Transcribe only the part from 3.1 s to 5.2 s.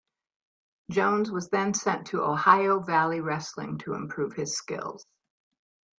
Wrestling to improve his skills.